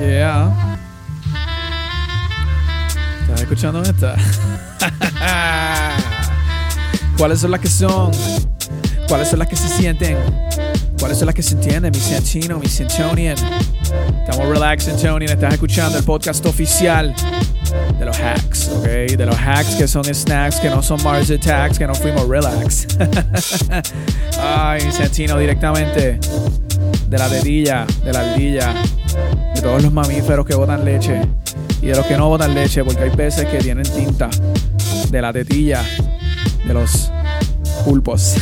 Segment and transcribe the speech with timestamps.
[0.00, 0.50] Yeah.
[3.22, 4.16] ¿Estás escuchando esta?
[7.16, 8.10] ¿Cuáles son las que son?
[9.08, 10.16] ¿Cuáles son las que se sienten?
[10.98, 11.92] ¿Cuáles son las que se entienden?
[11.92, 13.36] Mi Santino, mi Santonian.
[14.26, 15.32] Estamos relax, Santonian.
[15.32, 17.14] Estás escuchando el podcast oficial
[17.98, 18.86] de los hacks, ¿ok?
[19.16, 22.86] De los hacks que son snacks, que no son Mars Attacks, que no fuimos relax.
[24.38, 26.18] Ay, mi Santino, directamente
[27.10, 28.72] de la tetilla, de la ardilla,
[29.52, 31.20] de todos los mamíferos que botan leche
[31.82, 34.30] y de los que no botan leche, porque hay peces que tienen tinta
[35.10, 35.82] de la tetilla
[36.64, 37.10] de los
[37.84, 38.36] pulpos.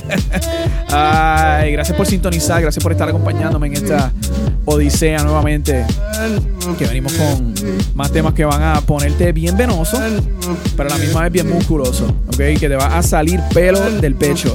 [0.90, 4.12] Ay, gracias por sintonizar, gracias por estar acompañándome en esta
[4.66, 5.86] odisea nuevamente.
[6.78, 7.54] Que venimos con
[7.94, 9.98] más temas que van a ponerte bien venoso,
[10.76, 12.58] pero a la misma vez bien musculoso, ¿ok?
[12.58, 14.54] Que te va a salir pelo del pecho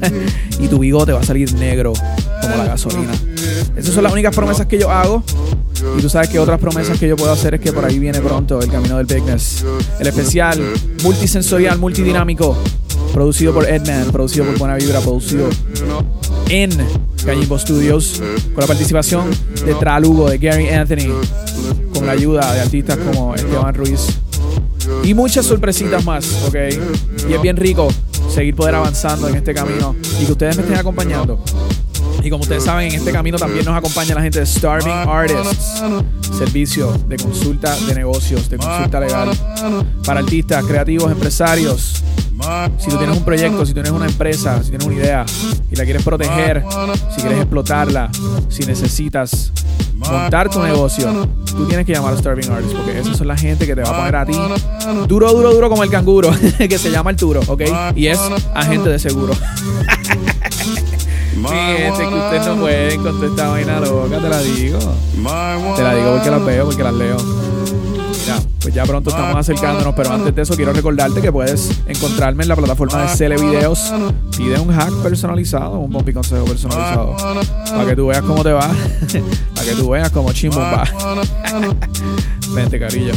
[0.58, 1.92] y tu bigote va a salir negro
[2.42, 3.12] como la gasolina.
[3.76, 5.22] Esas son las únicas promesas que yo hago.
[5.98, 8.20] Y tú sabes que otras promesas que yo puedo hacer es que por ahí viene
[8.20, 9.64] pronto el camino del bigness.
[9.98, 10.60] El especial
[11.02, 12.56] multisensorial, multidinámico,
[13.12, 15.48] producido por Edman, producido por Buena Vibra, producido
[16.48, 16.70] en
[17.24, 18.22] Gallimbo Studios,
[18.54, 19.30] con la participación
[19.64, 21.12] de Tralugo, de Gary Anthony,
[21.92, 24.18] con la ayuda de artistas como Esteban Ruiz.
[25.04, 26.54] Y muchas sorpresitas más, ¿ok?
[27.28, 27.88] Y es bien rico
[28.28, 31.42] seguir poder avanzando en este camino y que ustedes me estén acompañando.
[32.24, 35.82] Y como ustedes saben, en este camino también nos acompaña la gente de Starving Artists,
[36.36, 39.30] servicio de consulta de negocios, de consulta legal
[40.04, 42.02] para artistas, creativos, empresarios.
[42.78, 45.24] Si tú tienes un proyecto, si tienes una empresa, si tienes una idea
[45.70, 46.64] y la quieres proteger,
[47.14, 48.10] si quieres explotarla,
[48.48, 49.52] si necesitas
[49.96, 53.66] montar tu negocio, tú tienes que llamar a Starving Artists porque esas son la gente
[53.66, 54.34] que te va a poner a ti
[55.06, 57.62] duro, duro, duro como el canguro, que se llama Arturo, ¿ok?
[57.94, 58.18] Y es
[58.54, 59.34] agente de seguro.
[61.42, 64.78] Mi gente, que ustedes no pueden con toda esta vaina loca, te la digo.
[65.76, 67.16] Te la digo porque las veo, porque las leo.
[68.20, 72.44] Mira, pues ya pronto estamos acercándonos, pero antes de eso quiero recordarte que puedes encontrarme
[72.44, 73.92] en la plataforma de Cele Videos.
[74.36, 77.16] Pide un hack personalizado, un bombi consejo personalizado.
[77.16, 78.68] Para que tú veas cómo te va.
[79.54, 80.84] para que tú veas cómo chimbo va.
[82.54, 83.14] Vente, carillo.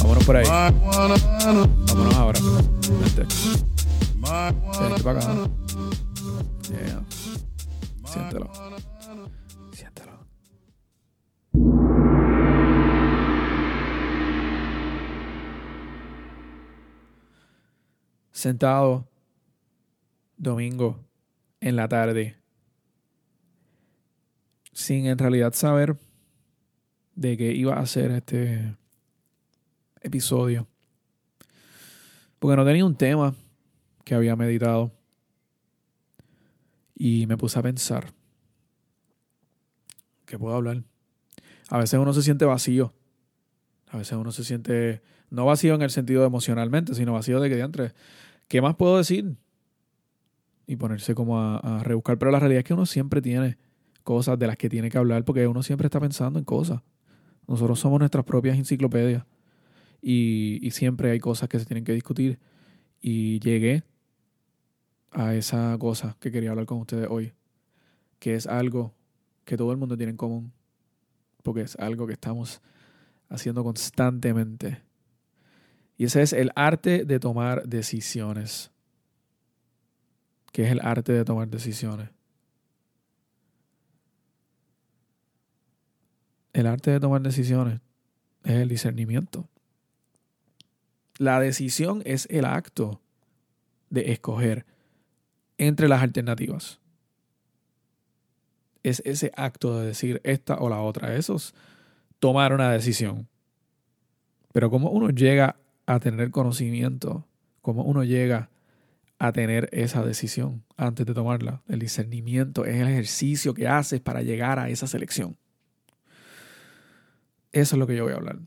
[0.00, 0.46] Vámonos por ahí.
[0.48, 2.40] Vámonos ahora.
[3.00, 3.26] Vente.
[4.80, 5.28] Vente para acá.
[6.70, 7.13] Yeah.
[8.14, 8.48] Siéntelo.
[9.72, 10.12] Siéntelo.
[18.30, 19.08] Sentado
[20.36, 21.04] domingo
[21.60, 22.36] en la tarde,
[24.72, 25.96] sin en realidad saber
[27.16, 28.76] de qué iba a ser este
[30.02, 30.68] episodio.
[32.38, 33.34] Porque no tenía un tema
[34.04, 34.92] que había meditado.
[36.94, 38.12] Y me puse a pensar
[40.24, 40.84] que puedo hablar.
[41.68, 42.94] A veces uno se siente vacío.
[43.88, 47.56] A veces uno se siente, no vacío en el sentido emocionalmente, sino vacío de que
[47.56, 47.92] diantre,
[48.48, 49.36] ¿qué más puedo decir?
[50.66, 52.18] Y ponerse como a, a rebuscar.
[52.18, 53.58] Pero la realidad es que uno siempre tiene
[54.02, 56.80] cosas de las que tiene que hablar porque uno siempre está pensando en cosas.
[57.46, 59.24] Nosotros somos nuestras propias enciclopedias.
[60.00, 62.38] Y, y siempre hay cosas que se tienen que discutir.
[63.00, 63.84] Y llegué
[65.14, 67.32] a esa cosa que quería hablar con ustedes hoy,
[68.18, 68.92] que es algo
[69.44, 70.52] que todo el mundo tiene en común,
[71.42, 72.60] porque es algo que estamos
[73.28, 74.82] haciendo constantemente.
[75.96, 78.72] Y ese es el arte de tomar decisiones.
[80.52, 82.10] ¿Qué es el arte de tomar decisiones?
[86.52, 87.80] El arte de tomar decisiones
[88.44, 89.48] es el discernimiento.
[91.18, 93.00] La decisión es el acto
[93.90, 94.66] de escoger
[95.58, 96.80] entre las alternativas.
[98.82, 101.16] Es ese acto de decir esta o la otra.
[101.16, 101.54] Eso es
[102.18, 103.28] tomar una decisión.
[104.52, 105.56] Pero cómo uno llega
[105.86, 107.26] a tener conocimiento,
[107.60, 108.50] cómo uno llega
[109.18, 111.62] a tener esa decisión antes de tomarla.
[111.68, 115.36] El discernimiento es el ejercicio que haces para llegar a esa selección.
[117.52, 118.38] Eso es lo que yo voy a hablar.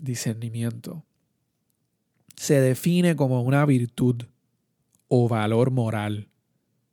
[0.00, 1.04] Discernimiento.
[2.36, 4.24] Se define como una virtud
[5.14, 6.30] o valor moral,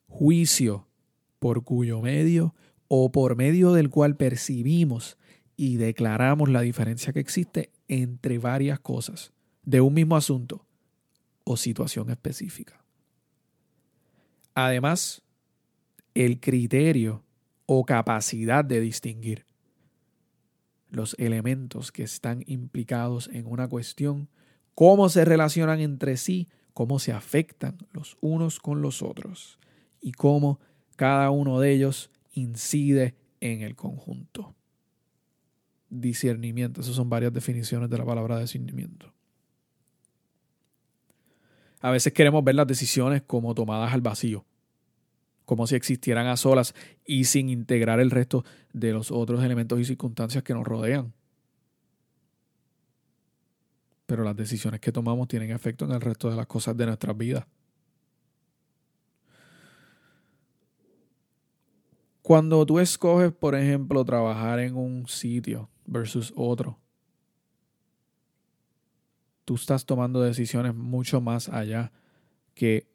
[0.09, 0.89] juicio
[1.39, 2.53] por cuyo medio
[2.89, 5.17] o por medio del cual percibimos
[5.55, 9.31] y declaramos la diferencia que existe entre varias cosas
[9.63, 10.67] de un mismo asunto
[11.45, 12.83] o situación específica.
[14.53, 15.21] Además,
[16.13, 17.23] el criterio
[17.67, 19.45] o capacidad de distinguir
[20.89, 24.27] los elementos que están implicados en una cuestión,
[24.75, 29.59] cómo se relacionan entre sí cómo se afectan los unos con los otros
[29.99, 30.61] y cómo
[30.95, 34.55] cada uno de ellos incide en el conjunto.
[35.89, 39.11] Discernimiento, esas son varias definiciones de la palabra discernimiento.
[41.81, 44.45] A veces queremos ver las decisiones como tomadas al vacío,
[45.43, 46.73] como si existieran a solas
[47.05, 51.11] y sin integrar el resto de los otros elementos y circunstancias que nos rodean.
[54.09, 57.15] Pero las decisiones que tomamos tienen efecto en el resto de las cosas de nuestras
[57.15, 57.45] vidas.
[62.23, 66.79] Cuando tú escoges, por ejemplo, trabajar en un sitio versus otro,
[69.45, 71.91] tú estás tomando decisiones mucho más allá
[72.55, 72.89] que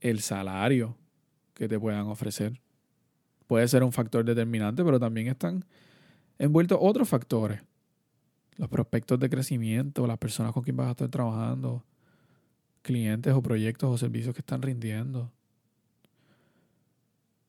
[0.00, 0.98] el salario
[1.54, 2.60] que te puedan ofrecer.
[3.46, 5.64] Puede ser un factor determinante, pero también están
[6.40, 7.69] envueltos otros factores.
[8.60, 11.82] Los prospectos de crecimiento, las personas con quien vas a estar trabajando,
[12.82, 15.32] clientes o proyectos o servicios que están rindiendo.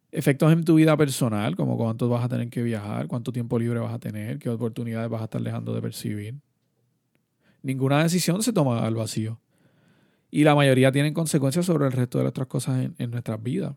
[0.10, 3.82] Efectos en tu vida personal, como cuánto vas a tener que viajar, cuánto tiempo libre
[3.82, 6.36] vas a tener, qué oportunidades vas a estar dejando de percibir.
[7.62, 9.38] Ninguna decisión se toma al vacío.
[10.30, 13.76] Y la mayoría tienen consecuencias sobre el resto de otras cosas en, nuestras vidas.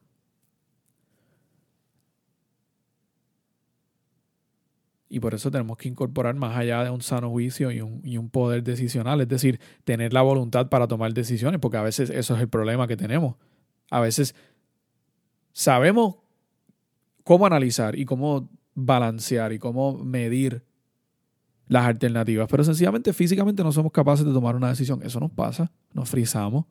[5.14, 8.16] Y por eso tenemos que incorporar más allá de un sano juicio y un, y
[8.16, 12.34] un, poder decisional, es decir, tener la voluntad para tomar decisiones, porque a veces eso
[12.34, 13.36] es el problema que tenemos.
[13.90, 14.34] A veces
[15.52, 16.16] sabemos
[17.22, 20.64] cómo analizar y cómo balancear y cómo medir
[21.68, 25.00] las alternativas, pero sencillamente físicamente no somos capaces de tomar una decisión.
[25.04, 26.64] Eso nos pasa, nos frizamos.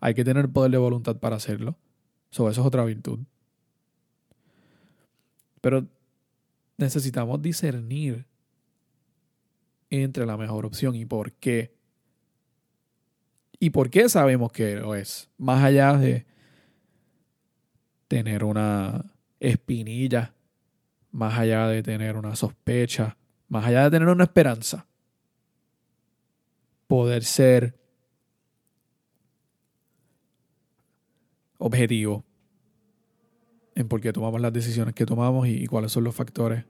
[0.00, 1.76] Hay que tener poder de voluntad para hacerlo.
[2.30, 3.18] eso es otra virtud.
[5.60, 5.86] Pero
[6.76, 8.26] necesitamos discernir
[9.90, 11.74] entre la mejor opción y por qué.
[13.58, 15.30] ¿Y por qué sabemos que lo es?
[15.38, 16.26] Más allá de
[18.08, 19.04] tener una
[19.40, 20.34] espinilla,
[21.10, 23.16] más allá de tener una sospecha,
[23.48, 24.86] más allá de tener una esperanza,
[26.86, 27.78] poder ser
[31.58, 32.25] objetivo
[33.76, 36.64] en por qué tomamos las decisiones que tomamos y, cuáles son los factores.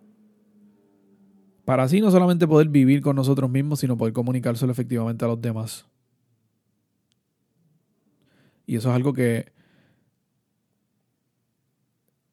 [1.64, 5.40] Para así no solamente poder vivir con nosotros mismos, sino poder comunicárselo efectivamente a los
[5.40, 5.86] demás.
[8.66, 9.52] Y eso es algo que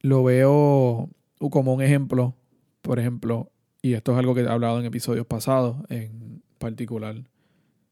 [0.01, 1.09] lo veo
[1.51, 2.35] como un ejemplo.
[2.81, 7.23] Por ejemplo, y esto es algo que he hablado en episodios pasados, en particular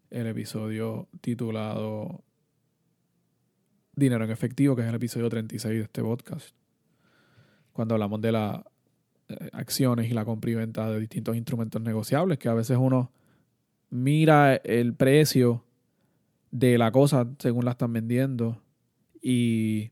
[0.10, 2.24] el episodio titulado
[3.96, 6.61] Dinero en efectivo, que es el episodio 36 de este podcast.
[7.74, 8.62] Cuando hablamos de las
[9.30, 13.12] eh, acciones y la compra y venta de distintos instrumentos negociables, que a veces uno
[13.90, 15.64] mira el precio
[16.52, 18.62] de la cosa según la están vendiendo
[19.22, 19.92] y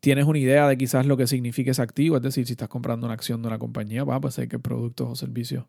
[0.00, 3.06] tienes una idea de quizás lo que significa ese activo, es decir, si estás comprando
[3.06, 5.64] una acción de una compañía, va, pues sé qué productos o servicios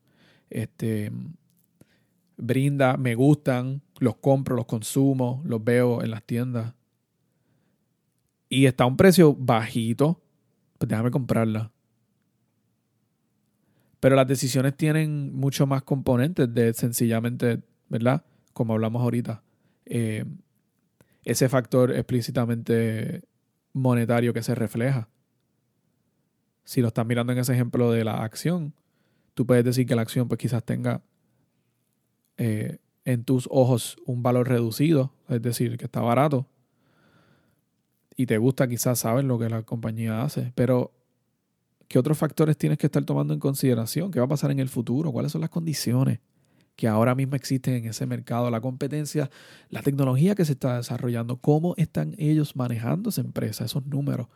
[0.50, 1.12] este,
[2.38, 6.74] brinda, me gustan, los compro, los consumo, los veo en las tiendas.
[8.54, 10.22] Y está a un precio bajito,
[10.78, 11.72] pues déjame comprarla.
[14.02, 18.26] Pero las decisiones tienen mucho más componentes de sencillamente, ¿verdad?
[18.52, 19.42] Como hablamos ahorita.
[19.86, 20.26] Eh,
[21.24, 23.24] ese factor explícitamente
[23.72, 25.08] monetario que se refleja.
[26.66, 28.74] Si lo estás mirando en ese ejemplo de la acción,
[29.34, 31.02] tú puedes decir que la acción pues quizás tenga
[32.36, 36.51] eh, en tus ojos un valor reducido, es decir, que está barato.
[38.16, 40.92] Y te gusta quizás saber lo que la compañía hace, pero
[41.88, 44.12] ¿qué otros factores tienes que estar tomando en consideración?
[44.12, 45.12] ¿Qué va a pasar en el futuro?
[45.12, 46.20] ¿Cuáles son las condiciones?
[46.76, 49.30] que ahora mismo existen en ese mercado, la competencia,
[49.70, 54.28] la tecnología que se está desarrollando, cómo están ellos manejando esa empresa, esos números,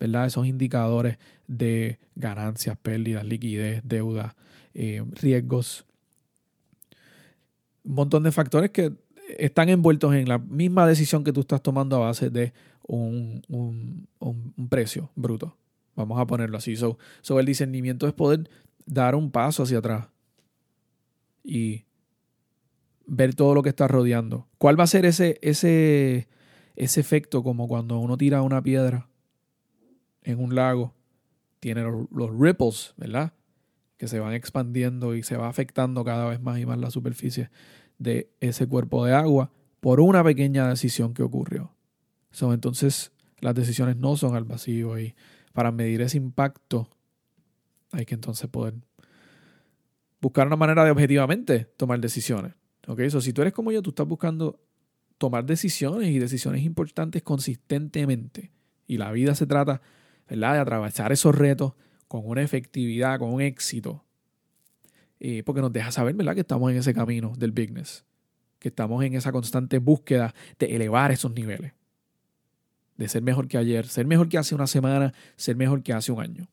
[0.00, 0.26] ¿verdad?
[0.26, 4.34] Esos indicadores de ganancias, pérdidas, liquidez, deuda,
[4.74, 5.84] eh, riesgos.
[7.84, 8.92] Un montón de factores que
[9.38, 12.52] están envueltos en la misma decisión que tú estás tomando a base de
[12.86, 15.56] un, un, precio bruto.
[15.96, 16.76] Vamos a ponerlo así.
[16.76, 16.98] So,
[17.38, 18.50] el discernimiento es poder
[18.86, 20.08] dar un paso hacia atrás
[21.42, 21.84] y
[23.06, 24.48] ver todo lo que está rodeando.
[24.58, 26.28] ¿Cuál va a ser ese, ese,
[26.76, 29.08] ese efecto como cuando uno tira una piedra
[30.22, 30.94] en un lago?
[31.60, 33.32] Tiene los, los, ripples, ¿verdad?
[33.96, 37.50] Que se van expandiendo y se va afectando cada vez más y más la superficie
[37.98, 39.50] de ese cuerpo de agua
[39.80, 41.73] por una pequeña decisión que ocurrió.
[42.40, 45.14] Entonces, las decisiones no son al vacío y
[45.52, 46.88] para medir ese impacto
[47.92, 48.74] hay que entonces poder
[50.20, 52.54] buscar una manera de objetivamente tomar decisiones.
[52.86, 53.02] ¿Ok?
[53.08, 54.60] So, si tú eres como yo, tú estás buscando
[55.18, 58.50] tomar decisiones y decisiones importantes consistentemente,
[58.86, 59.80] Y la vida se trata,
[60.28, 61.74] de atravesar esos retos
[62.08, 64.04] con una efectividad, con un éxito.
[65.20, 68.04] Eh, porque nos deja saber, ¿verdad?, que estamos en ese camino del business.
[68.58, 71.72] Que estamos en esa constante búsqueda de elevar esos niveles.
[72.96, 76.12] De ser mejor que ayer, ser mejor que hace una semana, ser mejor que hace
[76.12, 76.48] un año.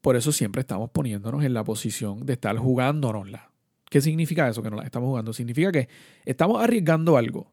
[0.00, 3.50] Por eso siempre estamos poniéndonos en la posición de estar jugándonosla.
[3.90, 5.32] ¿Qué significa eso que no la estamos jugando?
[5.32, 5.88] Significa que
[6.24, 7.52] estamos arriesgando algo.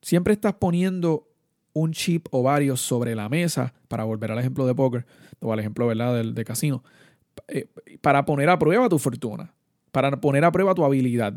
[0.00, 1.28] Siempre estás poniendo
[1.74, 5.06] un chip o varios sobre la mesa, para volver al ejemplo de póker
[5.40, 6.16] o al ejemplo ¿verdad?
[6.16, 6.84] Del, de casino,
[7.48, 7.68] eh,
[8.00, 9.54] para poner a prueba tu fortuna,
[9.90, 11.34] para poner a prueba tu habilidad.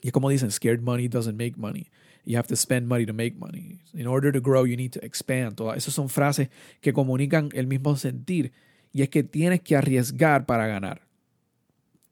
[0.00, 1.88] Y es como dicen, scared money doesn't make money.
[2.28, 3.80] You have to spend money to make money.
[3.94, 5.56] In order to grow, you need to expand.
[5.56, 6.50] Todas esas son frases
[6.82, 8.52] que comunican el mismo sentir.
[8.92, 11.06] Y es que tienes que arriesgar para ganar.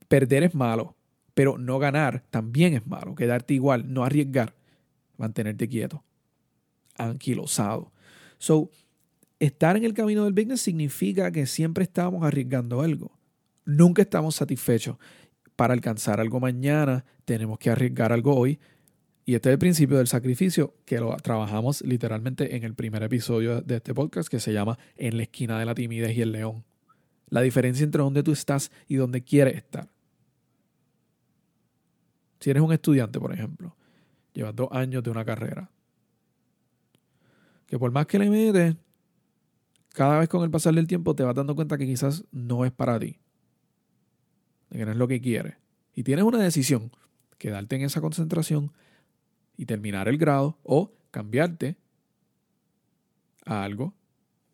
[0.09, 0.97] Perder es malo,
[1.35, 3.15] pero no ganar también es malo.
[3.15, 4.55] Quedarte igual, no arriesgar,
[5.19, 6.03] mantenerte quieto,
[6.97, 7.93] anquilosado.
[8.39, 8.71] So,
[9.39, 13.19] estar en el camino del business significa que siempre estamos arriesgando algo.
[13.67, 14.97] Nunca estamos satisfechos.
[15.57, 18.59] Para alcanzar algo mañana, tenemos que arriesgar algo hoy.
[19.29, 23.61] Y este es el principio del sacrificio que lo trabajamos literalmente en el primer episodio
[23.61, 26.65] de este podcast que se llama En la esquina de la timidez y el león.
[27.29, 29.89] La diferencia entre dónde tú estás y dónde quieres estar.
[32.39, 33.75] Si eres un estudiante, por ejemplo,
[34.33, 35.73] llevas dos años de una carrera,
[37.67, 38.77] que por más que le metes,
[39.93, 42.71] cada vez con el pasar del tiempo te vas dando cuenta que quizás no es
[42.71, 43.19] para ti,
[44.71, 45.57] de que no es lo que quieres.
[45.95, 46.93] Y tienes una decisión,
[47.39, 48.71] quedarte en esa concentración
[49.57, 51.77] y terminar el grado o cambiarte
[53.45, 53.95] a algo,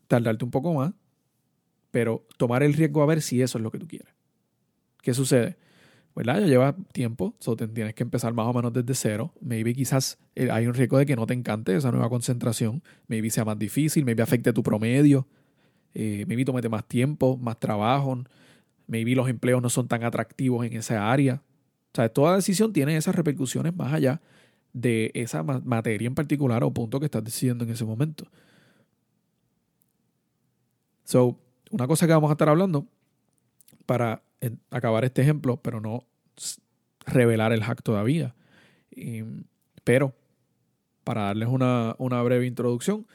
[0.07, 0.93] tardarte un poco más,
[1.91, 4.15] pero tomar el riesgo a ver si eso es lo que tú quieres.
[5.03, 5.57] ¿Qué sucede?
[6.15, 6.41] ¿verdad?
[6.41, 9.33] Ya lleva tiempo, so tienes que empezar más o menos desde cero.
[9.41, 12.83] Maybe quizás eh, hay un riesgo de que no te encante esa nueva concentración.
[13.09, 15.27] Maybe sea más difícil, maybe afecte tu promedio.
[15.95, 18.23] Eh, maybe tomete más tiempo, más trabajo.
[18.87, 21.43] Maybe los empleos no son tan atractivos en esa área.
[21.93, 24.21] O sea, toda decisión tiene esas repercusiones más allá
[24.73, 28.27] de esa materia en particular o punto que estás decidiendo en ese momento.
[31.05, 31.39] So,
[31.71, 32.87] una cosa que vamos a estar hablando
[33.87, 34.23] para
[34.71, 36.05] acabar este ejemplo, pero no
[37.07, 38.35] revelar el hack todavía.
[39.85, 40.15] pero,
[41.05, 43.07] para darles una, breve introducción,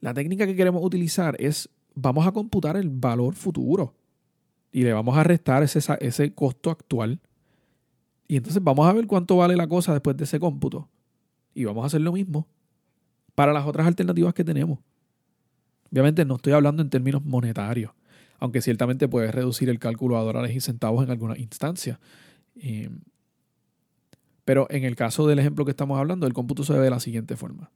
[0.00, 3.94] la técnica que queremos utilizar es, vamos a computar el valor futuro
[4.72, 7.20] y le vamos a restar ese, ese costo actual.
[8.30, 10.88] Y entonces vamos a ver cuánto vale la cosa después de ese cómputo.
[11.52, 12.46] Y vamos a hacer lo mismo
[13.34, 14.78] para las otras alternativas que tenemos.
[15.90, 17.90] Obviamente no estoy hablando en términos monetarios
[18.40, 22.00] aunque ciertamente puedes reducir el cálculo a dólares y centavos en alguna instancia.
[22.56, 22.88] Eh,
[24.46, 27.00] pero en el caso del ejemplo que estamos hablando, el cómputo se ve de la
[27.00, 27.70] siguiente forma.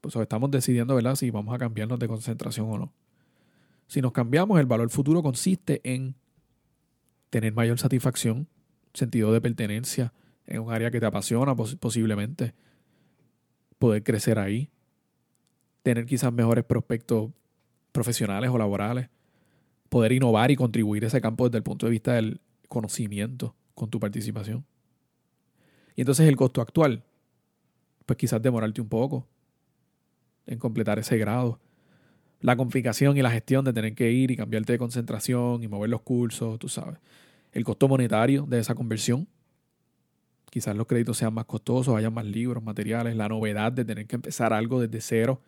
[0.00, 2.92] Pues estamos decidiendo, ¿verdad?, si vamos a cambiarnos de concentración o no.
[3.88, 6.14] Si nos cambiamos, el valor futuro consiste en
[7.30, 8.46] tener mayor satisfacción,
[8.98, 10.12] sentido de pertenencia
[10.46, 12.54] en un área que te apasiona posiblemente,
[13.78, 14.70] poder crecer ahí,
[15.82, 17.30] tener quizás mejores prospectos
[17.92, 19.08] profesionales o laborales,
[19.88, 23.88] poder innovar y contribuir a ese campo desde el punto de vista del conocimiento con
[23.88, 24.64] tu participación.
[25.96, 27.04] Y entonces el costo actual,
[28.06, 29.26] pues quizás demorarte un poco
[30.46, 31.60] en completar ese grado.
[32.40, 35.90] La complicación y la gestión de tener que ir y cambiarte de concentración y mover
[35.90, 36.98] los cursos, tú sabes.
[37.52, 39.28] El costo monetario de esa conversión.
[40.50, 44.16] Quizás los créditos sean más costosos, haya más libros, materiales, la novedad de tener que
[44.16, 45.42] empezar algo desde cero,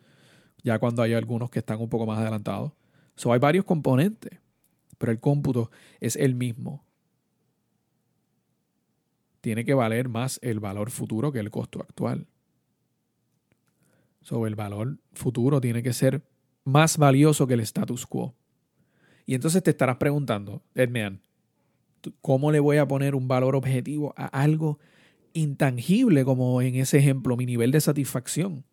[0.63, 2.73] ya cuando hay algunos que están un poco más adelantados.
[3.15, 4.39] So, hay varios componentes,
[4.97, 6.85] pero el cómputo es el mismo.
[9.41, 12.27] Tiene que valer más el valor futuro que el costo actual.
[14.21, 16.23] So, el valor futuro tiene que ser
[16.63, 18.35] más valioso que el status quo.
[19.25, 21.21] Y entonces te estarás preguntando, Edmean,
[22.21, 24.79] ¿cómo le voy a poner un valor objetivo a algo
[25.33, 28.63] intangible como en ese ejemplo, mi nivel de satisfacción?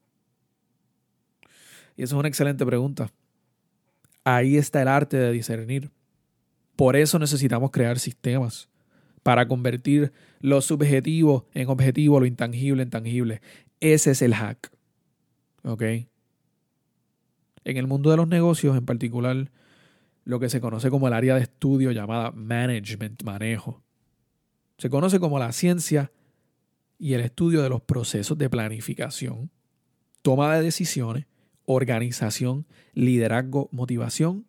[1.96, 3.12] Y esa es una excelente pregunta.
[4.24, 5.90] Ahí está el arte de discernir.
[6.76, 8.68] Por eso necesitamos crear sistemas
[9.22, 13.40] para convertir lo subjetivo en objetivo, lo intangible en tangible.
[13.80, 14.70] Ese es el hack.
[15.64, 15.82] ¿Ok?
[17.64, 19.50] En el mundo de los negocios, en particular,
[20.28, 23.82] lo que se conoce como el área de estudio llamada management, manejo.
[24.76, 26.12] Se conoce como la ciencia
[26.98, 29.50] y el estudio de los procesos de planificación,
[30.20, 31.24] toma de decisiones
[31.64, 34.44] organización, liderazgo, motivación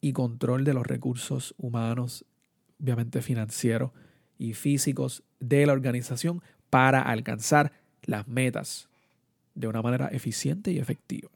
[0.00, 2.24] y control de los recursos humanos,
[2.80, 3.90] obviamente financieros
[4.38, 7.70] y físicos de la organización para alcanzar
[8.02, 8.88] las metas
[9.54, 11.28] de una manera eficiente y efectiva.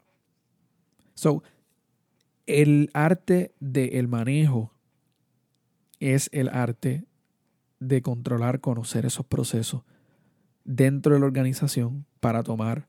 [1.13, 1.43] So,
[2.51, 4.73] el arte del manejo
[5.99, 7.05] es el arte
[7.79, 9.83] de controlar, conocer esos procesos
[10.63, 12.87] dentro de la organización para tomar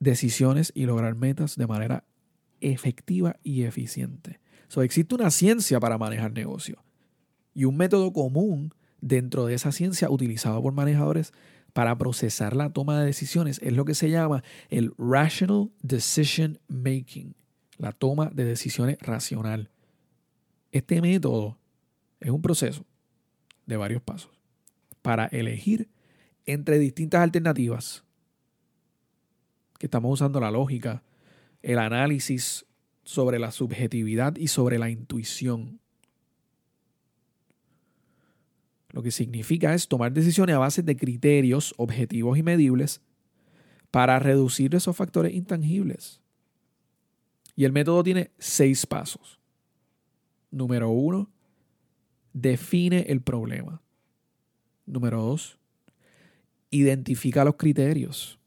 [0.00, 2.04] decisiones y lograr metas de manera
[2.60, 4.40] efectiva y eficiente.
[4.68, 6.78] So, existe una ciencia para manejar negocios
[7.54, 11.32] y un método común dentro de esa ciencia utilizado por manejadores
[11.72, 17.34] para procesar la toma de decisiones es lo que se llama el Rational Decision Making,
[17.82, 19.68] la toma de decisiones racional.
[20.70, 21.58] Este método
[22.20, 22.86] es un proceso
[23.66, 24.30] de varios pasos
[25.02, 25.88] para elegir
[26.46, 28.04] entre distintas alternativas
[29.80, 31.02] que estamos usando la lógica,
[31.60, 32.66] el análisis
[33.02, 35.80] sobre la subjetividad y sobre la intuición.
[38.90, 43.00] Lo que significa es tomar decisiones a base de criterios objetivos y medibles
[43.90, 46.21] para reducir esos factores intangibles.
[47.62, 49.38] Y el método tiene seis pasos.
[50.50, 51.30] Número uno,
[52.32, 53.80] define el problema.
[54.84, 55.60] Número dos,
[56.70, 58.40] identifica los criterios.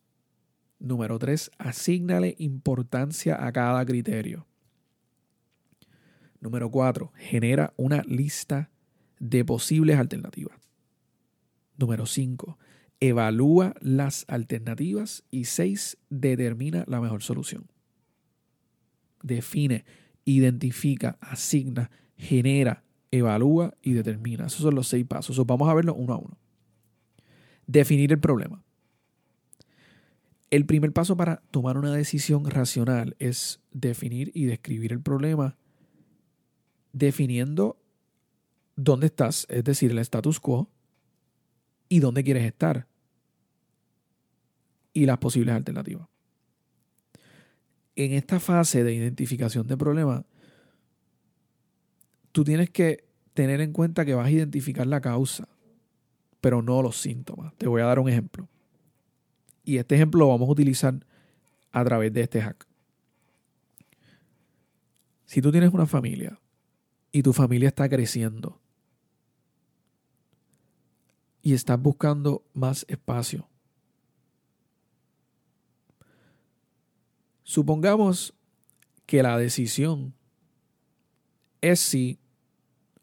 [0.79, 4.45] Número tres, asígnale importancia a cada criterio.
[6.41, 8.69] Número cuatro, genera una lista
[9.21, 10.59] de posibles alternativas.
[11.77, 12.59] Número 5.
[12.99, 15.23] Evalúa las alternativas.
[15.31, 15.99] Y 6.
[16.09, 17.69] Determina la mejor solución.
[19.25, 19.85] Define,
[20.23, 24.45] identifica, asigna, genera, evalúa y determina.
[24.45, 25.43] Esos son los seis pasos.
[25.47, 26.37] vamos a verlo uno a uno.
[27.65, 28.63] Definir el problema.
[30.51, 35.57] El primer paso para tomar una decisión racional es definir y describir el problema,
[36.93, 37.79] definiendo
[38.75, 40.69] dónde estás, es decir, el status quo,
[41.89, 42.87] y dónde quieres estar,
[44.93, 46.07] y las posibles alternativas.
[47.95, 50.25] En esta fase de identificación de problemas,
[52.31, 55.47] tú tienes que tener en cuenta que vas a identificar la causa,
[56.41, 57.53] pero no los síntomas.
[57.57, 58.49] Te voy a dar un ejemplo.
[59.63, 61.05] Y este ejemplo lo vamos a utilizar
[61.71, 62.67] a través de este hack.
[65.25, 66.39] Si tú tienes una familia
[67.11, 68.61] y tu familia está creciendo
[71.41, 73.47] y estás buscando más espacio.
[77.45, 78.33] Supongamos
[79.05, 80.15] que la decisión
[81.61, 82.19] es si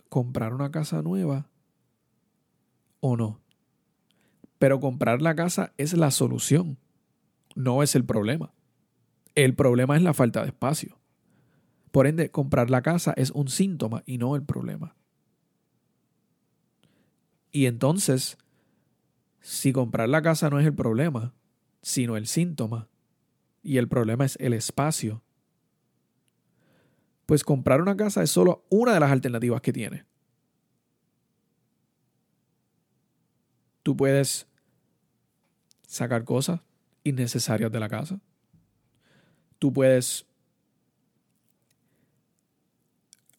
[0.08, 1.48] comprar una casa nueva
[2.98, 3.40] o no.
[4.58, 6.76] Pero comprar la casa es la solución,
[7.54, 8.52] no es el problema.
[9.36, 10.98] El problema es la falta de espacio.
[11.92, 14.96] Por ende, comprar la casa es un síntoma y no el problema.
[17.52, 18.38] Y entonces,
[19.40, 21.32] si comprar la casa no es el problema,
[21.80, 22.88] sino el síntoma,
[23.62, 25.22] y el problema es el espacio,
[27.26, 30.04] pues comprar una casa es solo una de las alternativas que tiene.
[33.82, 34.46] Tú puedes
[35.86, 36.60] sacar cosas
[37.04, 38.20] innecesarias de la casa.
[39.58, 40.26] Tú puedes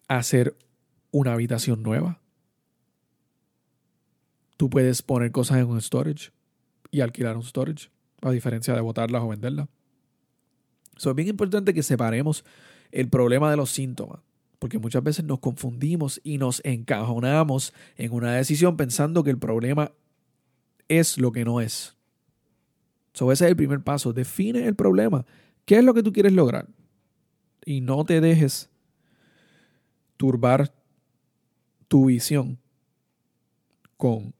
[0.07, 0.55] hacer
[1.11, 2.19] una habitación nueva.
[4.57, 6.31] Tú puedes poner cosas en un storage
[6.91, 7.89] y alquilar un storage,
[8.21, 9.67] a diferencia de botarlas o venderlas.
[10.97, 12.43] Es bien importante que separemos
[12.91, 14.19] el problema de los síntomas,
[14.59, 19.91] porque muchas veces nos confundimos y nos encajonamos en una decisión pensando que el problema
[20.87, 21.95] es lo que no es.
[23.13, 24.13] So, ese es el primer paso.
[24.13, 25.25] Define el problema.
[25.65, 26.67] ¿Qué es lo que tú quieres lograr?
[27.65, 28.69] Y no te dejes
[30.17, 30.73] turbar
[31.87, 32.59] tu visión
[33.97, 34.33] con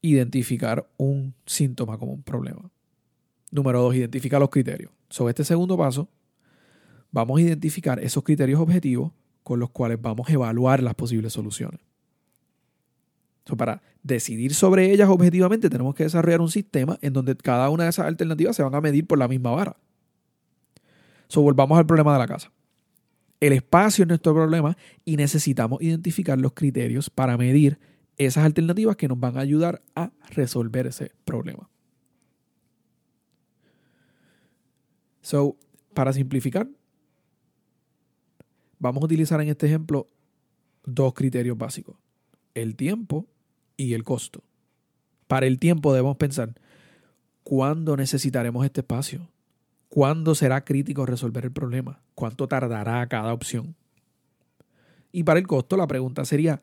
[0.00, 2.71] identificar un síntoma como un problema.
[3.52, 4.90] Número dos, identifica los criterios.
[5.10, 6.08] Sobre este segundo paso,
[7.12, 9.12] vamos a identificar esos criterios objetivos
[9.42, 11.80] con los cuales vamos a evaluar las posibles soluciones.
[13.56, 17.90] para decidir sobre ellas objetivamente tenemos que desarrollar un sistema en donde cada una de
[17.90, 19.76] esas alternativas se van a medir por la misma vara.
[21.28, 22.50] So, volvamos al problema de la casa.
[23.40, 27.78] El espacio es nuestro problema y necesitamos identificar los criterios para medir
[28.16, 31.68] esas alternativas que nos van a ayudar a resolver ese problema.
[35.22, 35.56] So,
[35.94, 36.68] para simplificar,
[38.78, 40.08] vamos a utilizar en este ejemplo
[40.84, 41.96] dos criterios básicos,
[42.54, 43.26] el tiempo
[43.76, 44.42] y el costo.
[45.26, 46.54] Para el tiempo debemos pensar,
[47.42, 49.30] ¿cuándo necesitaremos este espacio?
[49.88, 52.02] ¿Cuándo será crítico resolver el problema?
[52.14, 53.74] ¿Cuánto tardará cada opción?
[55.12, 56.60] Y para el costo la pregunta sería,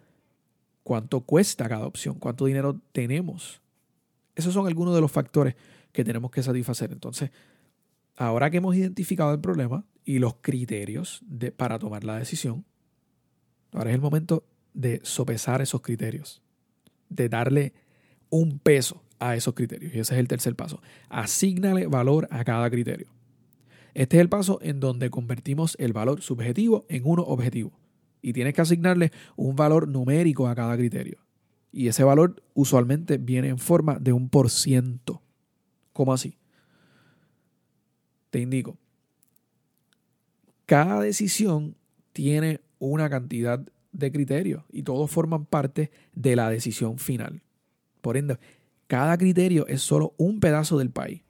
[0.83, 3.61] cuánto cuesta cada opción, cuánto dinero tenemos
[4.39, 5.55] esos son algunos de los factores
[5.91, 6.91] que tenemos que satisfacer.
[6.93, 7.29] Entonces,
[8.19, 11.23] ahora que hemos identificado el problema y los criterios
[11.55, 12.65] para tomar la decisión,
[13.71, 16.41] ahora es el momento de sopesar esos criterios,
[17.07, 17.73] de darle
[18.29, 19.95] un peso a esos criterios.
[19.95, 20.81] Y ese es el tercer paso.
[21.07, 23.07] Asígnale valor a cada criterio.
[23.93, 27.71] Este es el paso en donde convertimos el valor subjetivo en uno objetivo.
[28.21, 31.19] Y tienes que asignarle un valor numérico a cada criterio.
[31.71, 35.21] Y ese valor usualmente viene en forma de un por ciento.
[35.93, 36.38] ¿Cómo así?
[38.29, 38.77] Te indico.
[40.65, 41.75] Cada decisión
[42.13, 47.41] tiene una cantidad de criterios y todos forman parte de la decisión final.
[48.01, 48.37] Por ende,
[48.87, 51.21] cada criterio es solo un pedazo del país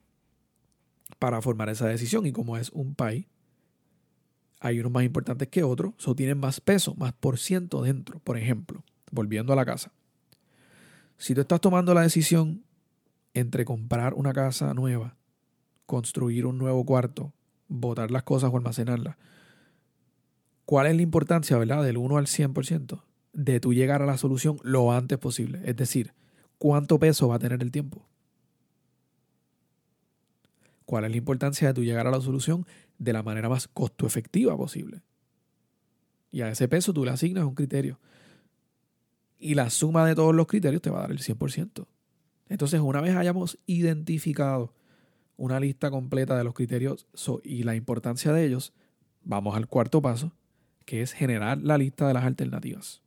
[1.18, 2.26] para formar esa decisión.
[2.26, 3.26] Y como es un país,
[4.60, 8.18] hay unos más importantes que otros, o tienen más peso, más por ciento dentro.
[8.20, 9.92] Por ejemplo, volviendo a la casa.
[11.18, 12.64] Si tú estás tomando la decisión
[13.34, 15.16] entre comprar una casa nueva,
[15.90, 17.32] construir un nuevo cuarto,
[17.66, 19.16] botar las cosas o almacenarlas,
[20.64, 23.02] ¿cuál es la importancia, verdad, del 1 al 100%?
[23.32, 25.60] De tú llegar a la solución lo antes posible.
[25.64, 26.14] Es decir,
[26.58, 28.06] ¿cuánto peso va a tener el tiempo?
[30.84, 32.66] ¿Cuál es la importancia de tú llegar a la solución
[32.98, 35.02] de la manera más costo efectiva posible?
[36.30, 37.98] Y a ese peso tú le asignas un criterio.
[39.40, 41.88] Y la suma de todos los criterios te va a dar el 100%.
[42.48, 44.72] Entonces, una vez hayamos identificado
[45.40, 47.06] una lista completa de los criterios
[47.42, 48.74] y la importancia de ellos,
[49.24, 50.32] vamos al cuarto paso,
[50.84, 53.00] que es generar la lista de las alternativas.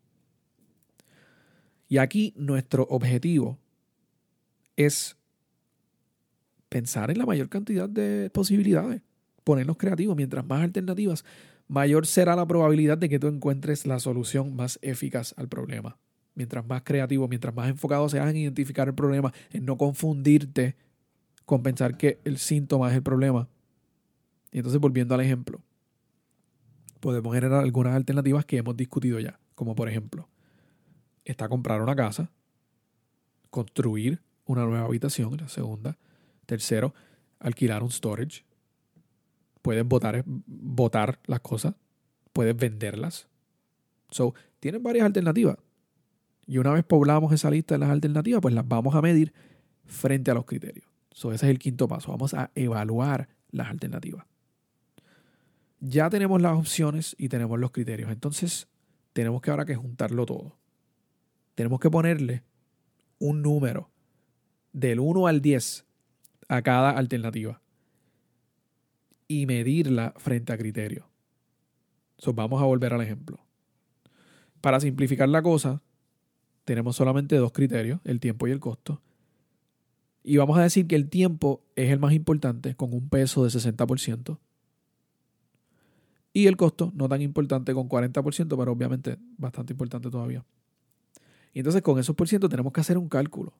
[1.87, 3.59] Y aquí nuestro objetivo
[4.75, 5.15] es
[6.69, 9.03] pensar en la mayor cantidad de posibilidades,
[9.43, 10.17] ponernos creativos.
[10.17, 11.23] Mientras más alternativas,
[11.67, 15.99] mayor será la probabilidad de que tú encuentres la solución más eficaz al problema.
[16.33, 20.75] Mientras más creativo, mientras más enfocado seas en identificar el problema, en no confundirte
[21.45, 23.47] con pensar que el síntoma es el problema.
[24.51, 25.61] Y entonces, volviendo al ejemplo,
[26.99, 30.29] podemos generar algunas alternativas que hemos discutido ya, como por ejemplo,
[31.25, 32.31] está comprar una casa,
[33.49, 35.97] construir una nueva habitación, la segunda,
[36.45, 36.93] Tercero,
[37.39, 38.43] alquilar un storage.
[39.61, 41.75] Puedes botar, botar las cosas.
[42.33, 43.27] Puedes venderlas.
[44.09, 45.57] So, tienen varias alternativas.
[46.45, 49.33] Y una vez poblamos esa lista de las alternativas, pues las vamos a medir
[49.85, 50.92] frente a los criterios.
[51.13, 52.11] So, ese es el quinto paso.
[52.11, 54.25] Vamos a evaluar las alternativas.
[55.79, 58.11] Ya tenemos las opciones y tenemos los criterios.
[58.11, 58.67] Entonces,
[59.13, 60.57] tenemos que ahora que juntarlo todo.
[61.55, 62.43] Tenemos que ponerle
[63.19, 63.89] un número
[64.73, 65.85] del 1 al 10
[66.49, 67.61] a cada alternativa
[69.27, 71.05] y medirla frente a criterios.
[72.33, 73.39] vamos a volver al ejemplo.
[74.61, 75.81] Para simplificar la cosa,
[76.63, 79.01] tenemos solamente dos criterios, el tiempo y el costo.
[80.23, 83.49] Y vamos a decir que el tiempo es el más importante, con un peso de
[83.49, 84.39] 60%.
[86.31, 90.45] Y el costo, no tan importante, con 40%, pero obviamente bastante importante todavía.
[91.53, 93.53] Y entonces con esos por ciento tenemos que hacer un cálculo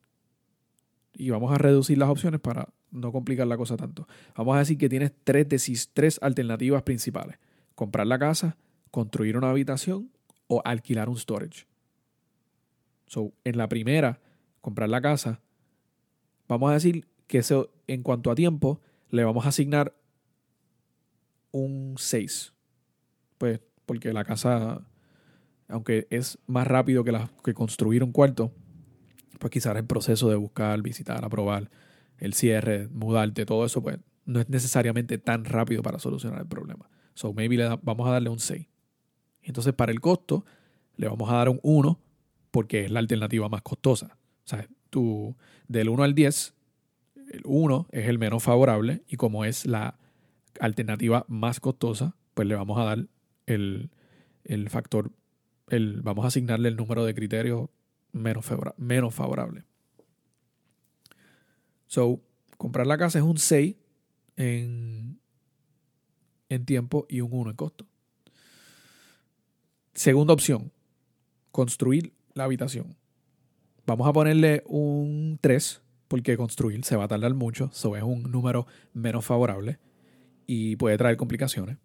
[1.16, 4.08] y vamos a reducir las opciones para no complicar la cosa tanto.
[4.36, 7.38] Vamos a decir que tienes tres, tres alternativas principales.
[7.76, 8.58] Comprar la casa,
[8.92, 10.10] construir una habitación
[10.48, 11.66] o alquilar un storage.
[13.06, 14.20] So, en la primera,
[14.62, 15.40] comprar la casa,
[16.48, 19.96] vamos a decir que eso, en cuanto a tiempo, le vamos a asignar
[21.52, 22.54] un 6.
[23.38, 24.86] Pues, porque la casa,
[25.68, 28.52] aunque es más rápido que, la, que construir un cuarto,
[29.40, 31.70] pues quizás el proceso de buscar, visitar, aprobar,
[32.18, 36.90] el cierre, mudarte, todo eso, pues no es necesariamente tan rápido para solucionar el problema.
[37.14, 38.68] So maybe le vamos a darle un 6.
[39.42, 40.46] Entonces para el costo
[40.96, 42.00] le vamos a dar un 1
[42.52, 44.18] porque es la alternativa más costosa.
[44.46, 44.68] O sea,
[45.68, 46.54] del 1 al 10,
[47.32, 49.98] el 1 es el menos favorable y como es la
[50.60, 53.08] alternativa más costosa, pues le vamos a dar
[53.46, 53.90] el,
[54.44, 55.12] el factor,
[55.70, 57.70] el, vamos a asignarle el número de criterios
[58.12, 58.46] menos,
[58.78, 59.64] menos favorable.
[61.88, 62.22] So,
[62.58, 63.76] comprar la casa es un 6
[64.38, 65.20] en,
[66.50, 67.86] en tiempo y un 1 en costo.
[69.94, 70.72] Segunda opción,
[71.52, 72.96] construir la habitación.
[73.86, 78.32] Vamos a ponerle un 3 porque construir se va a tardar mucho, eso es un
[78.32, 79.80] número menos favorable
[80.46, 81.78] y puede traer complicaciones.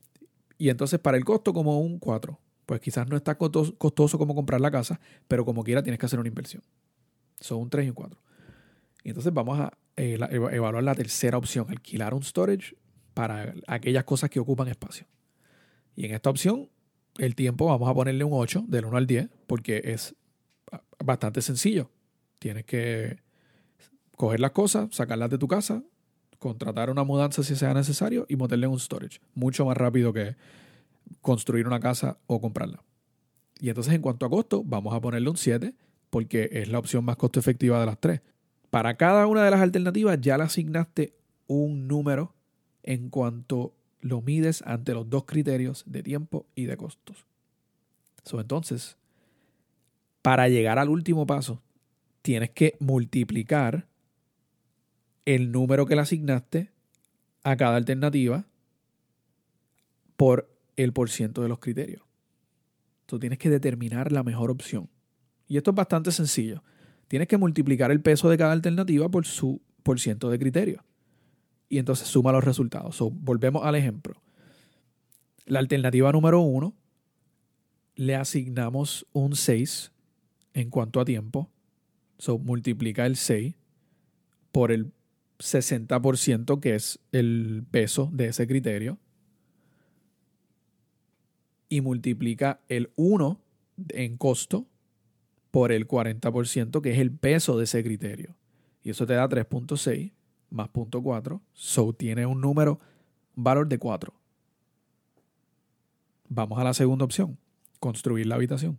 [0.59, 4.61] Y entonces para el costo como un 4 pues quizás no está costoso como comprar
[4.61, 6.63] la casa, pero como quiera tienes que hacer una inversión.
[7.41, 8.21] Son un 3 y un 4.
[9.05, 10.19] Y entonces vamos a eh,
[10.53, 12.77] evaluar la tercera opción, alquilar un storage
[13.15, 15.07] para aquellas cosas que ocupan espacio.
[15.97, 16.69] Y en esta opción,
[17.17, 20.15] el tiempo vamos a ponerle un 8 del 1 al 10 porque es
[20.99, 21.91] bastante sencillo.
[22.39, 23.19] Tienes que
[24.17, 25.83] coger las cosas, sacarlas de tu casa,
[26.39, 29.21] contratar una mudanza si sea necesario y meterle un storage.
[29.35, 30.37] Mucho más rápido que
[31.21, 32.83] construir una casa o comprarla.
[33.61, 35.75] Y entonces en cuanto a costo, vamos a ponerle un 7
[36.11, 38.21] porque es la opción más costo efectiva de las tres.
[38.71, 41.15] Para cada una de las alternativas ya le asignaste
[41.47, 42.35] un número
[42.83, 47.27] en cuanto lo mides ante los dos criterios de tiempo y de costos.
[48.33, 48.97] entonces,
[50.29, 51.63] para llegar al último paso,
[52.21, 53.89] tienes que multiplicar
[55.25, 56.71] el número que le asignaste
[57.45, 58.45] a cada alternativa
[60.19, 62.03] por el porciento de los criterios.
[63.07, 64.91] Tú tienes que determinar la mejor opción.
[65.47, 66.63] Y esto es bastante sencillo.
[67.07, 70.85] Tienes que multiplicar el peso de cada alternativa por su porciento de criterio.
[71.71, 73.03] Y entonces suma los resultados.
[73.13, 74.21] volvemos al ejemplo.
[75.47, 76.75] La alternativa número uno
[77.95, 79.93] le asignamos un 6
[80.61, 81.51] en cuanto a tiempo.
[82.19, 83.55] So, multiplica el 6
[84.51, 84.93] por el
[85.39, 88.99] 60% que es el peso de ese criterio.
[91.69, 93.41] Y multiplica el 1
[93.91, 94.67] en costo
[95.51, 98.35] por el 40%, que es el peso de ese criterio.
[98.83, 100.13] Y eso te da 3.6
[100.51, 101.41] más 0.4.
[101.53, 102.81] So tiene un número,
[103.37, 104.13] un valor de 4.
[106.31, 107.39] Vamos a la segunda opción,
[107.79, 108.79] construir la habitación.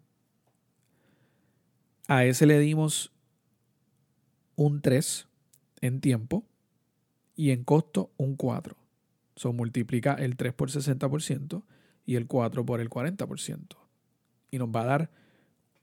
[2.10, 3.12] A ese le dimos
[4.56, 5.28] un 3
[5.82, 6.44] en tiempo
[7.36, 8.76] y en costo un 4.
[9.36, 11.62] So multiplica el 3 por 60%
[12.08, 13.78] y el 4 por el 40%.
[14.50, 15.12] Y nos va a dar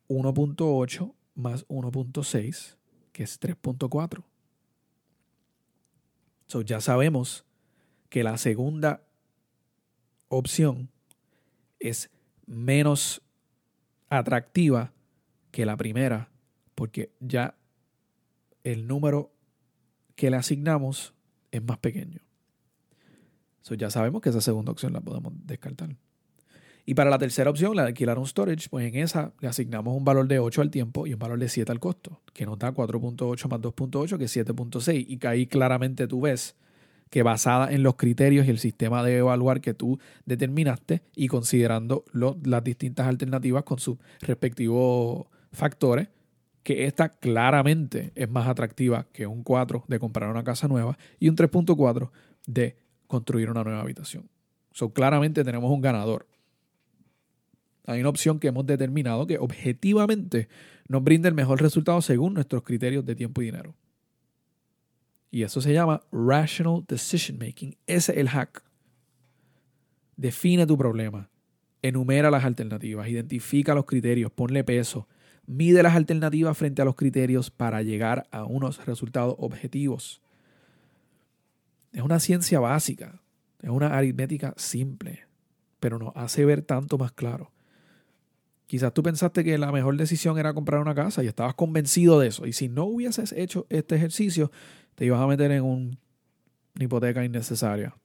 [0.09, 2.77] 1.8 más 1.6,
[3.13, 4.25] que es 3.4.
[6.49, 7.45] So, ya sabemos
[8.09, 9.01] que la segunda
[10.27, 10.91] opción
[11.79, 12.11] es
[12.47, 13.23] menos
[14.09, 14.93] atractiva
[15.57, 16.29] que la primera,
[16.75, 17.57] porque ya
[18.63, 19.33] el número
[20.15, 21.15] que le asignamos
[21.51, 22.21] es más pequeño.
[23.63, 25.97] So, ya sabemos que esa segunda opción la podemos descartar.
[26.85, 29.97] Y para la tercera opción, la de alquilar un storage, pues en esa le asignamos
[29.97, 32.59] un valor de 8 al tiempo y un valor de 7 al costo, que nos
[32.59, 35.07] da 4.8 más 2.8, que es 7.6.
[35.09, 36.55] Y que ahí claramente tú ves
[37.09, 42.05] que basada en los criterios y el sistema de evaluar que tú determinaste y considerando
[42.13, 46.09] las distintas alternativas con sus respectivos factores,
[46.63, 51.29] que esta claramente es más atractiva que un 4 de comprar una casa nueva y
[51.29, 52.11] un 3.4
[52.47, 54.29] de construir una nueva habitación.
[54.73, 56.27] So, claramente tenemos un ganador.
[57.87, 60.49] Hay una opción que hemos determinado que objetivamente
[60.89, 63.75] nos brinda el mejor resultado según nuestros criterios de tiempo y dinero.
[65.31, 67.77] Y eso se llama Rational Decision Making.
[67.87, 68.63] Ese es el hack.
[70.17, 71.31] Define tu problema.
[71.83, 73.09] Enumera las alternativas.
[73.09, 74.33] Identifica los criterios.
[74.33, 75.07] Ponle peso.
[75.47, 80.21] Mide las alternativas frente a los criterios para llegar a unos resultados objetivos.
[81.93, 83.21] Es una ciencia básica.
[83.63, 85.27] Es una aritmética simple.
[85.79, 87.53] Pero nos hace ver tanto más claro.
[88.67, 92.29] Quizás tú pensaste que la mejor decisión era comprar una casa y estabas convencido de
[92.29, 92.47] eso.
[92.47, 94.51] Y si no hubieses hecho este ejercicio,
[94.97, 95.97] te ibas a meter en una
[96.79, 97.97] hipoteca innecesaria.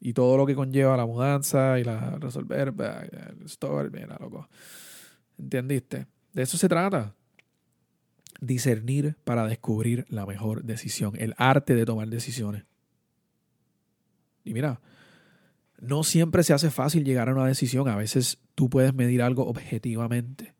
[0.00, 4.48] Y todo lo que conlleva la mudanza y la resolver, el store, mira, loco.
[5.36, 6.06] ¿Entendiste?
[6.32, 7.14] De eso se trata.
[8.40, 11.14] Discernir para descubrir la mejor decisión.
[11.16, 12.64] El arte de tomar decisiones.
[14.44, 14.80] Y mira,
[15.80, 17.88] no siempre se hace fácil llegar a una decisión.
[17.88, 20.54] A veces tú puedes medir algo objetivamente.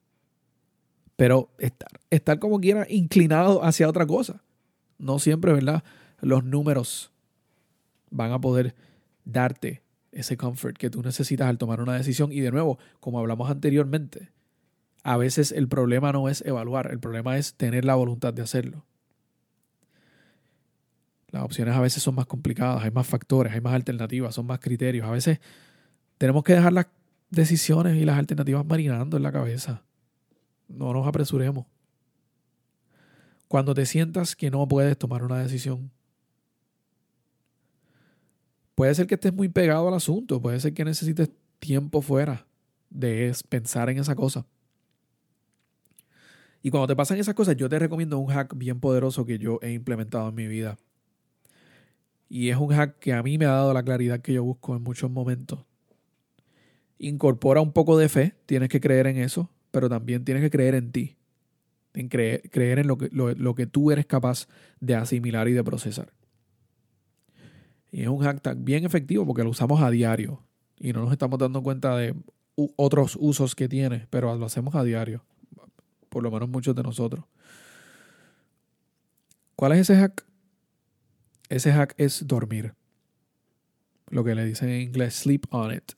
[1.17, 4.43] Pero estar, estar como quiera inclinado hacia otra cosa.
[4.99, 5.83] No siempre, ¿verdad?
[6.21, 7.13] Los números
[8.11, 8.75] van a poder
[9.25, 12.33] darte ese comfort que tú necesitas al tomar una decisión.
[12.33, 14.31] Y de nuevo, como hablamos anteriormente,
[15.09, 18.85] a veces el problema no es evaluar, el problema es tener la voluntad de hacerlo.
[21.31, 24.59] Las opciones a veces son más complicadas, hay más factores, hay más alternativas, son más
[24.59, 25.07] criterios.
[25.07, 25.41] A veces
[26.19, 26.89] tenemos que dejar las
[27.31, 29.83] decisiones y las alternativas marinando en la cabeza.
[30.69, 31.65] No nos apresuremos.
[33.49, 35.91] Cuando te sientas que no puedes tomar una decisión,
[38.75, 42.47] puede ser que estés muy pegado al asunto, puede ser que necesites tiempo fuera
[42.91, 44.45] de pensar en esa cosa.
[46.63, 49.59] Y cuando te pasan esas cosas, yo te recomiendo un hack bien poderoso que yo
[49.63, 50.77] he implementado en mi vida.
[52.29, 54.77] Y es un hack que a mí me ha dado la claridad que yo busco
[54.77, 55.61] en muchos momentos.
[56.99, 60.75] Incorpora un poco de fe, tienes que creer en eso, pero también tienes que creer
[60.75, 61.17] en ti,
[61.95, 64.49] en creer, en lo que, lo, que tú eres capaz
[64.81, 66.13] de asimilar y de procesar.
[67.93, 70.43] Y es un hack bien efectivo porque lo usamos a diario
[70.77, 72.15] y no nos estamos dando cuenta de
[72.77, 75.25] otros usos que tiene, pero lo hacemos a diario,
[76.09, 77.25] por lo menos muchos de nosotros.
[79.57, 80.25] ¿Cuál es ese hack?
[81.49, 82.75] Ese hack es dormir.
[84.11, 85.93] Lo que le dicen en inglés, sleep on it.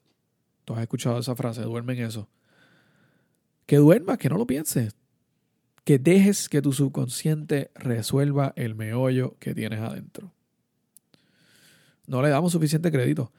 [0.65, 2.29] Tú has escuchado esa frase, duerme en eso.
[3.67, 4.97] Que duermas, que no lo pienses.
[5.85, 10.33] Que dejes que tu subconsciente resuelva el meollo que tienes adentro.
[12.07, 13.33] No le damos suficiente crédito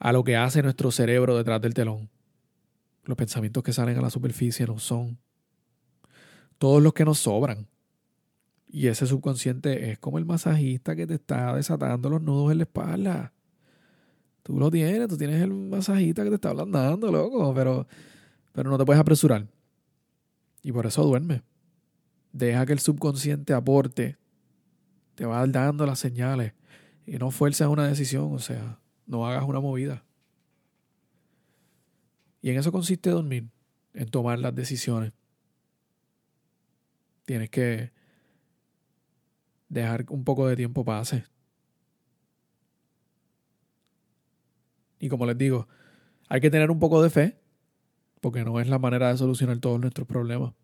[0.00, 2.08] a lo que hace nuestro cerebro detrás del telón.
[3.04, 5.18] Los pensamientos que salen a la superficie no son
[6.58, 7.68] todos los que nos sobran.
[8.68, 12.64] Y ese subconsciente es como el masajista que te está desatando los nudos en la
[12.64, 13.32] espalda.
[14.42, 17.86] Tú lo tienes, tú tienes el masajista que te está ablandando, loco, pero,
[18.52, 19.46] pero no te puedes apresurar.
[20.62, 21.42] Y por eso duerme.
[22.32, 24.18] Deja que el subconsciente aporte.
[25.14, 26.52] Te va dando las señales.
[27.06, 30.04] Y no fuerces una decisión, o sea, no hagas una movida.
[32.42, 33.48] Y en eso consiste dormir,
[33.94, 35.12] en tomar las decisiones.
[37.28, 37.92] Tienes que
[39.68, 41.26] dejar un poco de tiempo pase.
[44.98, 45.68] Y como les digo,
[46.30, 47.38] hay que tener un poco de fe,
[48.22, 50.54] porque no es la manera de solucionar todos nuestros problemas,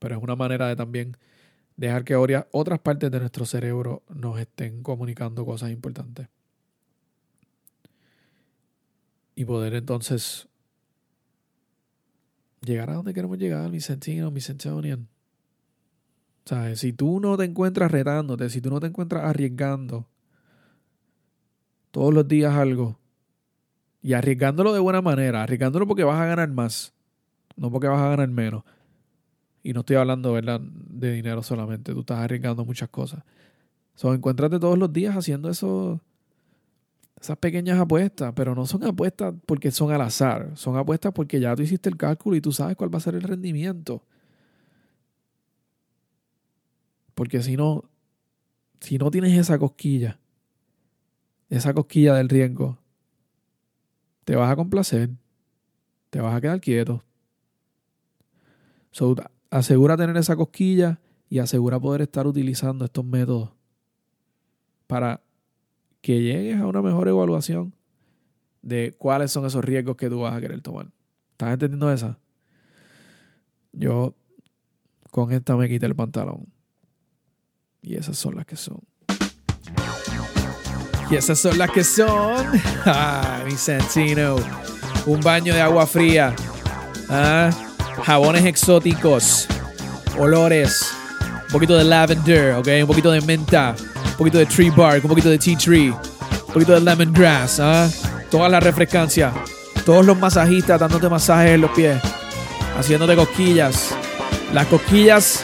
[0.00, 1.16] pero es una manera de también
[1.76, 6.26] dejar que otras partes de nuestro cerebro nos estén comunicando cosas importantes.
[9.36, 10.48] Y poder entonces
[12.60, 15.11] llegar a donde queremos llegar, mi sentino, mi sentonian.
[16.74, 20.08] Si tú no te encuentras retándote, si tú no te encuentras arriesgando
[21.90, 22.98] todos los días algo,
[24.02, 26.92] y arriesgándolo de buena manera, arriesgándolo porque vas a ganar más,
[27.56, 28.64] no porque vas a ganar menos.
[29.62, 33.22] Y no estoy hablando de dinero solamente, tú estás arriesgando muchas cosas.
[33.94, 36.00] So, encuéntrate todos los días haciendo eso,
[37.20, 41.54] esas pequeñas apuestas, pero no son apuestas porque son al azar, son apuestas porque ya
[41.54, 44.02] tú hiciste el cálculo y tú sabes cuál va a ser el rendimiento.
[47.22, 47.84] Porque si no,
[48.80, 50.18] si no tienes esa cosquilla,
[51.50, 52.80] esa cosquilla del riesgo,
[54.24, 55.10] te vas a complacer,
[56.10, 57.04] te vas a quedar quieto.
[59.50, 63.52] Asegura tener esa cosquilla y asegura poder estar utilizando estos métodos
[64.88, 65.22] para
[66.00, 67.72] que llegues a una mejor evaluación
[68.62, 70.90] de cuáles son esos riesgos que tú vas a querer tomar.
[71.30, 72.18] ¿Estás entendiendo esa?
[73.70, 74.16] Yo
[75.12, 76.48] con esta me quité el pantalón.
[77.84, 78.78] Y esas son las que son.
[81.10, 82.46] Y esas son las que son.
[82.86, 84.36] Ah, mi Santino.
[85.06, 86.32] Un baño de agua fría.
[87.10, 87.50] Ah,
[88.04, 89.48] jabones exóticos.
[90.16, 90.92] Olores.
[91.46, 92.68] Un poquito de lavender, ¿ok?
[92.82, 93.74] Un poquito de menta.
[94.12, 95.02] Un poquito de tree bark.
[95.04, 95.90] Un poquito de tea tree.
[95.90, 97.58] Un poquito de lemongrass.
[97.58, 97.88] ¿ah?
[98.30, 99.32] Toda la refrescancia.
[99.84, 102.00] Todos los masajistas dándote masajes en los pies.
[102.78, 103.92] Haciéndote cosquillas.
[104.54, 105.42] Las cosquillas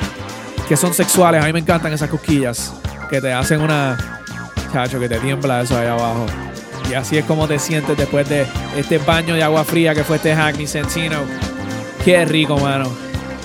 [0.69, 1.43] que son sexuales.
[1.43, 2.73] A mí me encantan esas cosquillas.
[3.11, 3.97] Que te hacen una.
[4.73, 6.27] Chacho, que te tiembla eso ahí abajo.
[6.91, 10.17] Y así es como te sientes después de este baño de agua fría que fue
[10.17, 11.17] este Hackney Centino.
[12.05, 12.91] Qué rico, mano.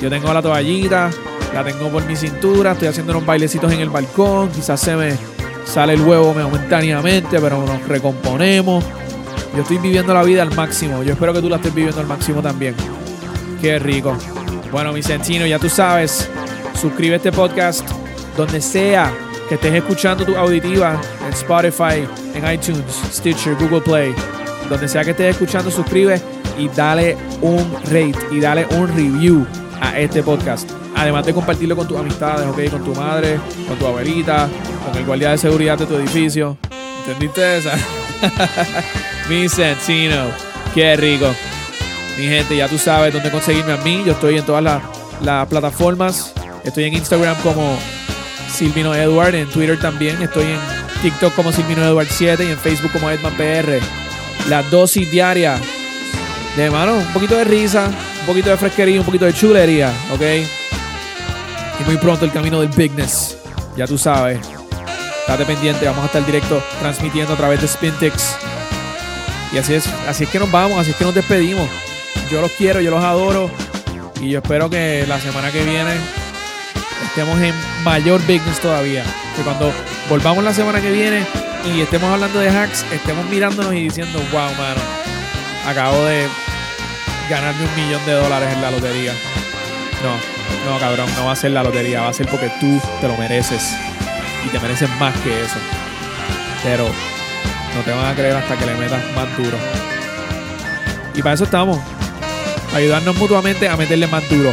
[0.02, 1.10] Yo tengo la toallita,
[1.54, 4.50] la tengo por mi cintura, estoy haciendo unos bailecitos en el balcón.
[4.50, 5.14] Quizás se me
[5.66, 8.84] sale el huevo momentáneamente, pero nos recomponemos.
[9.56, 11.04] Yo estoy viviendo la vida al máximo.
[11.04, 12.76] Yo espero que tú la estés viviendo al máximo también.
[13.62, 14.18] Qué rico.
[14.72, 16.30] Bueno, mi Centino, ya tú sabes.
[16.84, 17.89] Suscribe este podcast
[18.36, 19.10] donde sea
[19.48, 24.13] que estés escuchando tu auditiva en Spotify, en iTunes, Stitcher, Google Play.
[24.69, 26.22] Donde sea que estés escuchando, suscribe
[26.60, 29.48] y dale un rate y dale un review
[29.80, 30.69] a este podcast.
[30.93, 32.69] Además de compartirlo con tus amistades, ¿ok?
[32.72, 34.50] Con tu madre, con tu abuelita,
[34.86, 36.58] con el guardia de seguridad de tu edificio.
[37.08, 37.78] ¿Entendiste esa?
[39.30, 40.26] Mi Santino.
[40.76, 41.34] Qué rico.
[42.17, 44.04] Mi gente, ya tú sabes dónde conseguirme a mí.
[44.06, 44.82] Yo estoy en todas
[45.22, 46.34] las plataformas.
[46.63, 47.78] Estoy en Instagram como
[48.49, 50.21] Silvino Edward, en Twitter también.
[50.21, 50.60] Estoy en
[51.02, 53.80] TikTok como Silvino Edward 7 y en Facebook como Edman PR.
[54.49, 55.60] La dosis diaria
[56.56, 57.88] de mano, un poquito de risa,
[58.21, 60.21] un poquito de fresquería, un poquito de chulería, ¿ok?
[61.79, 63.38] Y muy pronto el camino del bigness.
[63.75, 64.40] Ya tú sabes.
[65.21, 68.38] Estate pendiente, vamos a estar directo transmitiendo a través de Spintex.
[69.52, 71.67] Y así es, así es que nos vamos, así es que nos despedimos.
[72.31, 73.50] Yo los quiero, yo los adoro.
[74.21, 76.23] Y yo espero que la semana que viene
[77.14, 77.54] estemos en
[77.84, 79.04] mayor business todavía.
[79.36, 79.72] Que cuando
[80.10, 81.24] volvamos la semana que viene
[81.64, 84.82] y estemos hablando de hacks, estemos mirándonos y diciendo, wow, mano,
[85.68, 86.28] acabo de
[87.30, 89.14] ganarme un millón de dólares en la lotería.
[90.02, 93.08] No, no, cabrón, no va a ser la lotería, va a ser porque tú te
[93.08, 93.76] lo mereces.
[94.44, 95.58] Y te mereces más que eso.
[96.64, 96.86] Pero
[97.76, 99.58] no te van a creer hasta que le metas más duro.
[101.14, 101.78] Y para eso estamos.
[102.74, 104.52] Ayudarnos mutuamente a meterle más duro.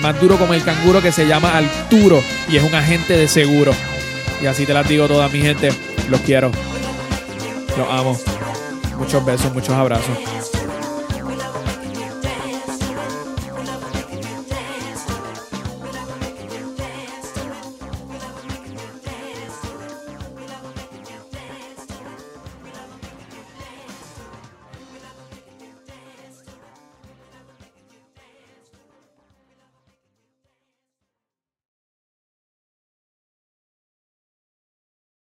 [0.00, 3.72] Más duro como el canguro que se llama Arturo y es un agente de seguro.
[4.40, 5.70] Y así te las digo toda mi gente.
[6.08, 6.50] Los quiero.
[7.76, 8.18] Los amo.
[8.98, 10.16] Muchos besos, muchos abrazos.